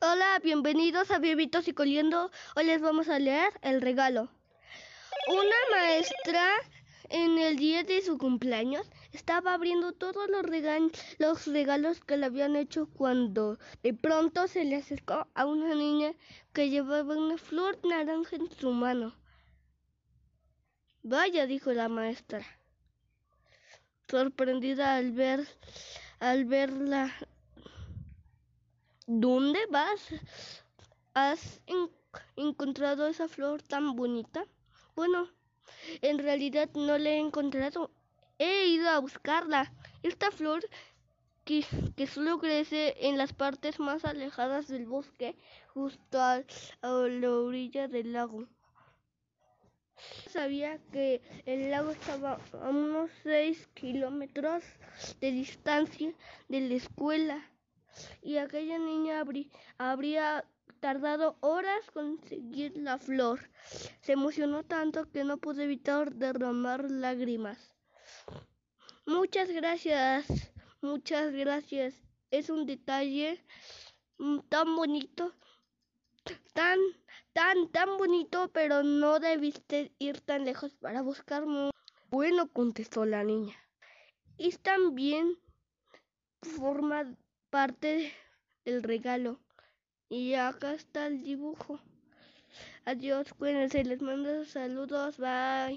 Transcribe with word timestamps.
Hola, 0.00 0.38
bienvenidos 0.44 1.10
a 1.10 1.18
Bebitos 1.18 1.66
y 1.66 1.72
Coliendo. 1.72 2.30
Hoy 2.54 2.66
les 2.66 2.80
vamos 2.80 3.08
a 3.08 3.18
leer 3.18 3.50
el 3.62 3.80
regalo. 3.80 4.30
Una 5.26 5.56
maestra 5.72 6.48
en 7.08 7.36
el 7.36 7.56
día 7.56 7.82
de 7.82 8.00
su 8.02 8.16
cumpleaños 8.16 8.88
estaba 9.10 9.54
abriendo 9.54 9.90
todos 9.90 10.30
los, 10.30 10.44
los 11.18 11.46
regalos 11.48 11.98
que 12.04 12.16
le 12.16 12.26
habían 12.26 12.54
hecho 12.54 12.86
cuando 12.86 13.58
de 13.82 13.92
pronto 13.92 14.46
se 14.46 14.64
le 14.64 14.76
acercó 14.76 15.26
a 15.34 15.46
una 15.46 15.74
niña 15.74 16.12
que 16.52 16.70
llevaba 16.70 17.16
una 17.16 17.36
flor 17.36 17.76
naranja 17.84 18.36
en 18.36 18.48
su 18.52 18.70
mano. 18.70 19.16
Vaya, 21.02 21.46
dijo 21.46 21.72
la 21.72 21.88
maestra, 21.88 22.46
sorprendida 24.08 24.94
al 24.94 25.10
ver 25.10 25.48
al 26.20 26.44
verla 26.44 27.12
¿Dónde 29.10 29.64
vas? 29.70 30.06
¿Has 31.14 31.62
encontrado 32.36 33.06
esa 33.06 33.26
flor 33.26 33.62
tan 33.62 33.96
bonita? 33.96 34.44
Bueno, 34.94 35.30
en 36.02 36.18
realidad 36.18 36.68
no 36.74 36.98
la 36.98 37.08
he 37.08 37.16
encontrado. 37.16 37.90
He 38.38 38.66
ido 38.66 38.90
a 38.90 38.98
buscarla. 38.98 39.72
Esta 40.02 40.30
flor 40.30 40.68
que, 41.46 41.64
solo 42.06 42.38
crece 42.38 42.96
en 43.08 43.16
las 43.16 43.32
partes 43.32 43.80
más 43.80 44.04
alejadas 44.04 44.68
del 44.68 44.84
bosque, 44.84 45.34
justo 45.72 46.20
a, 46.20 46.42
a 46.82 46.88
la 46.90 47.32
orilla 47.32 47.88
del 47.88 48.12
lago. 48.12 48.44
Sabía 50.28 50.76
que 50.92 51.22
el 51.46 51.70
lago 51.70 51.92
estaba 51.92 52.38
a 52.52 52.68
unos 52.68 53.10
6 53.22 53.68
kilómetros 53.72 54.64
de 55.18 55.30
distancia 55.32 56.12
de 56.50 56.60
la 56.60 56.74
escuela 56.74 57.50
y 58.22 58.36
aquella 58.36 58.78
niña 58.78 59.24
habría 59.78 60.44
tardado 60.80 61.36
horas 61.40 61.90
conseguir 61.92 62.76
la 62.76 62.98
flor. 62.98 63.50
Se 64.00 64.12
emocionó 64.12 64.64
tanto 64.64 65.10
que 65.10 65.24
no 65.24 65.38
pudo 65.38 65.62
evitar 65.62 66.14
derramar 66.14 66.90
lágrimas. 66.90 67.74
Muchas 69.06 69.50
gracias, 69.50 70.26
muchas 70.80 71.32
gracias. 71.32 71.94
Es 72.30 72.50
un 72.50 72.66
detalle 72.66 73.42
tan 74.48 74.76
bonito, 74.76 75.32
tan, 76.52 76.78
tan, 77.32 77.68
tan 77.70 77.96
bonito, 77.96 78.50
pero 78.52 78.82
no 78.82 79.18
debiste 79.18 79.94
ir 79.98 80.20
tan 80.20 80.44
lejos 80.44 80.74
para 80.74 81.02
buscarme. 81.02 81.70
Bueno, 82.10 82.48
contestó 82.52 83.04
la 83.04 83.24
niña. 83.24 83.56
Es 84.36 84.60
también 84.60 85.38
forma 86.42 87.16
parte 87.50 88.12
del 88.64 88.82
regalo. 88.82 89.40
Y 90.08 90.34
acá 90.34 90.74
está 90.74 91.06
el 91.06 91.22
dibujo. 91.22 91.80
Adiós, 92.90 93.26
cuídense, 93.38 93.84
les 93.84 94.00
mando 94.02 94.44
saludos, 94.44 95.18
bye. 95.18 95.76